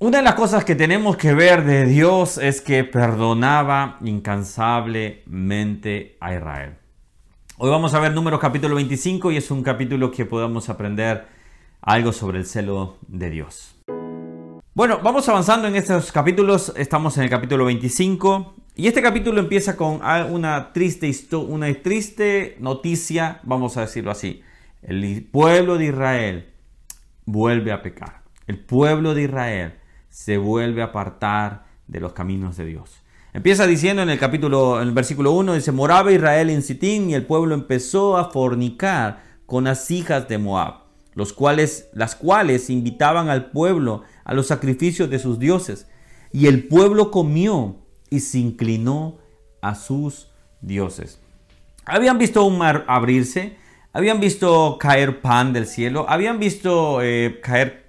[0.00, 6.36] Una de las cosas que tenemos que ver de Dios es que perdonaba incansablemente a
[6.36, 6.76] Israel.
[7.56, 11.26] Hoy vamos a ver Números capítulo 25 y es un capítulo que podamos aprender
[11.80, 13.74] algo sobre el celo de Dios.
[14.72, 19.76] Bueno, vamos avanzando en estos capítulos, estamos en el capítulo 25 y este capítulo empieza
[19.76, 24.44] con una triste, una triste noticia, vamos a decirlo así.
[24.80, 26.52] El pueblo de Israel
[27.24, 28.22] vuelve a pecar.
[28.46, 29.77] El pueblo de Israel
[30.08, 33.02] se vuelve a apartar de los caminos de Dios.
[33.32, 37.14] Empieza diciendo en el capítulo, en el versículo 1, dice, moraba Israel en Sitín y
[37.14, 43.28] el pueblo empezó a fornicar con las hijas de Moab, los cuales, las cuales invitaban
[43.28, 45.86] al pueblo a los sacrificios de sus dioses.
[46.32, 47.76] Y el pueblo comió
[48.10, 49.18] y se inclinó
[49.60, 50.28] a sus
[50.60, 51.20] dioses.
[51.84, 53.56] Habían visto un mar abrirse,
[53.92, 57.87] habían visto caer pan del cielo, habían visto eh, caer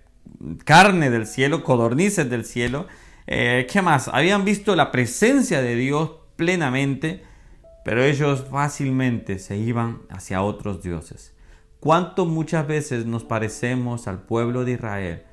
[0.65, 2.87] carne del cielo, codornices del cielo.
[3.27, 4.07] Eh, ¿Qué más?
[4.07, 7.23] Habían visto la presencia de Dios plenamente,
[7.83, 11.35] pero ellos fácilmente se iban hacia otros dioses.
[11.79, 15.23] ¿Cuánto muchas veces nos parecemos al pueblo de Israel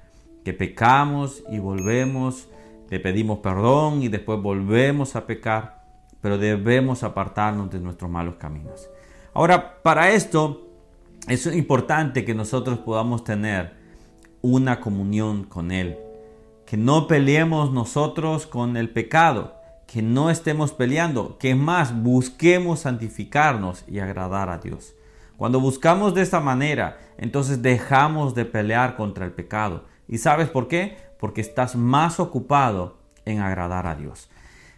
[0.45, 2.49] que pecamos y volvemos,
[2.89, 5.85] le pedimos perdón y después volvemos a pecar,
[6.21, 8.89] pero debemos apartarnos de nuestros malos caminos?
[9.35, 10.69] Ahora, para esto
[11.27, 13.86] es importante que nosotros podamos tener
[14.43, 15.99] una comunión con Él.
[16.67, 19.55] Que no peleemos nosotros con el pecado,
[19.87, 24.95] que no estemos peleando, que más busquemos santificarnos y agradar a Dios.
[25.37, 29.85] Cuando buscamos de esta manera, entonces dejamos de pelear contra el pecado.
[30.09, 30.97] ¿Y sabes por qué?
[31.21, 34.29] Porque estás más ocupado en agradar a Dios.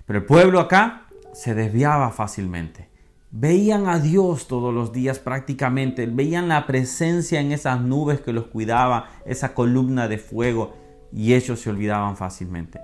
[0.05, 2.88] Pero el pueblo acá se desviaba fácilmente
[3.31, 8.47] veían a Dios todos los días prácticamente, veían la presencia en esas nubes que los
[8.47, 10.75] cuidaba, esa columna de fuego,
[11.13, 12.81] y ellos se olvidaban fácilmente.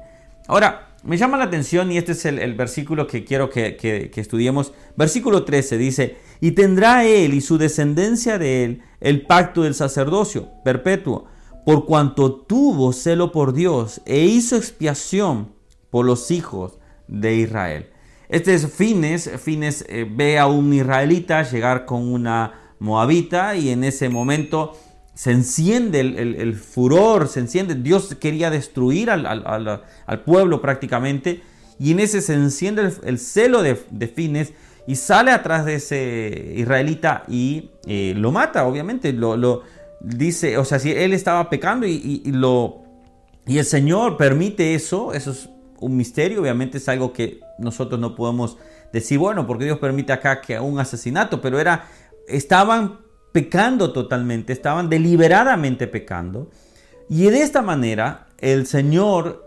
[0.47, 4.73] Ahora, me llama la atención, y este es el, versículo que quiero que, que, estudiemos,
[4.97, 10.49] versículo 13 dice, y tendrá él y su descendencia de él el pacto del sacerdocio
[10.65, 11.27] perpetuo,
[11.65, 15.55] por cuanto tuvo celo por Dios e hizo expiación
[15.91, 16.79] por los hijos
[17.09, 17.91] de Israel.
[18.29, 19.31] Este es Fines.
[19.43, 24.77] Fines eh, ve a un israelita llegar con una moabita y en ese momento
[25.15, 27.77] se enciende el, furor, se enciende.
[27.77, 29.83] Dios quería destruir al,
[30.25, 31.41] pueblo prácticamente
[31.79, 33.77] y en ese se enciende el, celo de,
[34.09, 34.53] Fines
[34.87, 39.13] y sale atrás de ese israelita y eh, lo mata, obviamente.
[39.13, 39.63] Lo,
[40.01, 42.83] dice, o sea, si él estaba pecando y, lo
[43.47, 45.49] y el Señor permite eso, eso es
[45.85, 48.57] un misterio, obviamente es algo que nosotros no podemos
[48.93, 51.89] decir, bueno, porque Dios permite acá que un asesinato, pero era,
[52.27, 53.01] estaban
[53.33, 56.51] pecando totalmente, estaban deliberadamente pecando.
[57.09, 59.45] Y de esta manera el Señor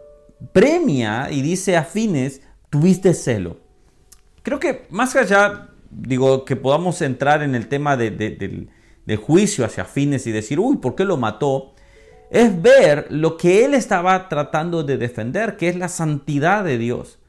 [0.54, 3.58] premia y dice a fines, tuviste celo.
[4.44, 9.86] Creo que más allá, digo, que podamos entrar en el tema de, del juicio hacia
[9.86, 11.74] fines y decir, uy, ¿por qué lo mató?
[12.30, 17.20] Es ver lo que él estaba tratando de defender, que es la santidad de Dios.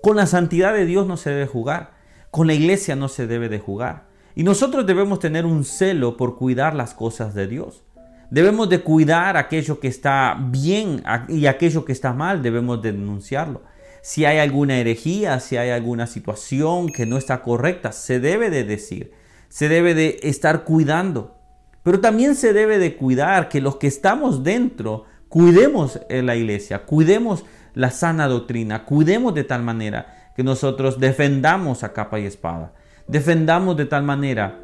[0.00, 1.92] Con la santidad de Dios no se debe jugar,
[2.30, 4.04] con la iglesia no se debe de jugar.
[4.34, 7.82] Y nosotros debemos tener un celo por cuidar las cosas de Dios.
[8.30, 13.62] Debemos de cuidar aquello que está bien y aquello que está mal, debemos de denunciarlo.
[14.00, 18.64] Si hay alguna herejía, si hay alguna situación que no está correcta, se debe de
[18.64, 19.12] decir.
[19.48, 21.36] Se debe de estar cuidando.
[21.82, 26.84] Pero también se debe de cuidar que los que estamos dentro cuidemos en la iglesia,
[26.84, 27.44] cuidemos
[27.74, 32.74] la sana doctrina, cuidemos de tal manera que nosotros defendamos a capa y espada,
[33.08, 34.60] defendamos de tal manera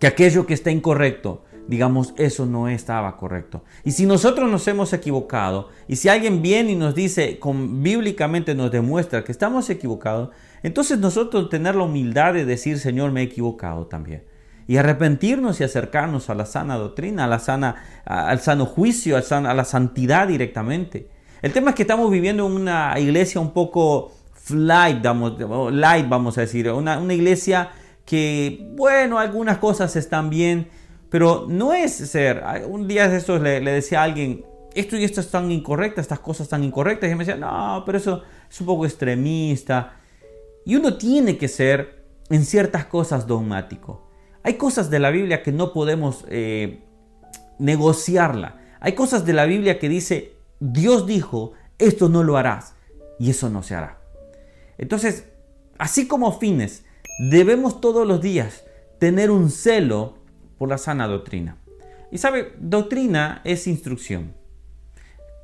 [0.00, 3.62] que aquello que está incorrecto, digamos, eso no estaba correcto.
[3.84, 8.54] Y si nosotros nos hemos equivocado, y si alguien viene y nos dice, con, bíblicamente
[8.54, 10.30] nos demuestra que estamos equivocados,
[10.62, 14.22] entonces nosotros tener la humildad de decir, Señor, me he equivocado también
[14.68, 19.54] y arrepentirnos y acercarnos a la sana doctrina, a la sana, al sano juicio, a
[19.54, 21.08] la santidad directamente.
[21.40, 24.12] El tema es que estamos viviendo en una iglesia un poco
[24.50, 25.02] light,
[25.72, 27.70] light vamos a decir, una, iglesia
[28.04, 30.68] que, bueno, algunas cosas están bien,
[31.08, 32.44] pero no es ser.
[32.68, 34.44] Un día de estos le, decía a alguien,
[34.74, 38.22] esto y esto están incorrectas, estas cosas están incorrectas, y me decía, no, pero eso
[38.50, 39.94] es un poco extremista.
[40.66, 44.07] Y uno tiene que ser en ciertas cosas dogmático.
[44.42, 46.80] Hay cosas de la Biblia que no podemos eh,
[47.58, 48.60] negociarla.
[48.80, 52.74] Hay cosas de la Biblia que dice, Dios dijo, esto no lo harás
[53.18, 53.98] y eso no se hará.
[54.78, 55.24] Entonces,
[55.78, 56.84] así como fines,
[57.30, 58.64] debemos todos los días
[58.98, 60.18] tener un celo
[60.56, 61.56] por la sana doctrina.
[62.10, 64.34] Y sabe, doctrina es instrucción.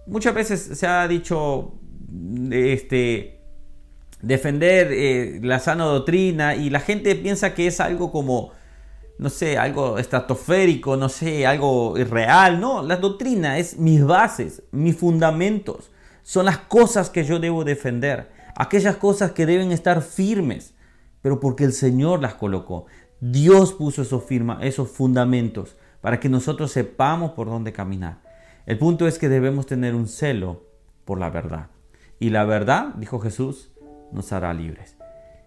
[0.06, 1.74] muchas veces se ha dicho
[2.50, 3.40] este,
[4.22, 8.52] defender eh, la sana doctrina y la gente piensa que es algo como,
[9.18, 12.60] no sé, algo estratosférico, no sé, algo irreal.
[12.60, 15.90] No, la doctrina es mis bases, mis fundamentos.
[16.22, 20.74] Son las cosas que yo debo defender, aquellas cosas que deben estar firmes,
[21.22, 22.86] pero porque el Señor las colocó.
[23.20, 28.20] Dios puso esos, firma, esos fundamentos para que nosotros sepamos por dónde caminar.
[28.66, 30.64] El punto es que debemos tener un celo
[31.04, 31.68] por la verdad.
[32.18, 33.70] Y la verdad, dijo Jesús,
[34.12, 34.96] nos hará libres.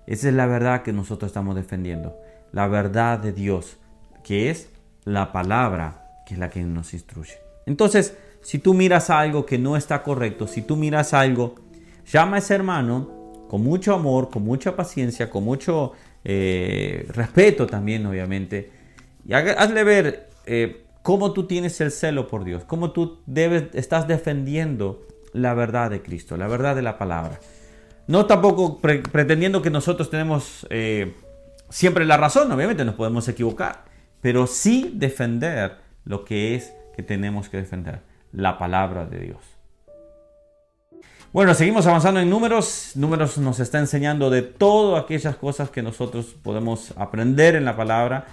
[0.06, 2.18] Esa es la verdad que nosotros estamos defendiendo.
[2.52, 3.78] La verdad de Dios,
[4.24, 4.70] que es
[5.04, 7.36] la palabra, que es la que nos instruye.
[7.66, 11.56] Entonces, si tú miras algo que no está correcto, si tú miras algo,
[12.12, 18.06] llama a ese hermano con mucho amor, con mucha paciencia, con mucho eh, respeto también,
[18.06, 18.72] obviamente,
[19.26, 24.08] y hazle ver eh, cómo tú tienes el celo por Dios, cómo tú debes, estás
[24.08, 27.40] defendiendo la verdad de Cristo, la verdad de la palabra.
[28.08, 31.14] No tampoco pretendiendo que nosotros tenemos eh,
[31.70, 33.86] siempre la razón, obviamente nos podemos equivocar,
[34.22, 39.40] pero sí defender lo que es que tenemos que defender, la palabra de Dios.
[41.34, 42.94] Bueno, seguimos avanzando en números.
[42.96, 48.26] Números nos está enseñando de todas aquellas cosas que nosotros podemos aprender en la palabra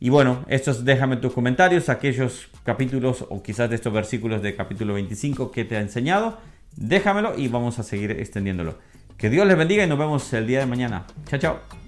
[0.00, 4.94] y bueno, estos déjame tus comentarios, aquellos capítulos o quizás de estos versículos de capítulo
[4.94, 6.38] 25 que te ha enseñado.
[6.76, 8.78] Déjamelo y vamos a seguir extendiéndolo.
[9.16, 11.04] Que Dios les bendiga y nos vemos el día de mañana.
[11.26, 11.87] Chao, chao.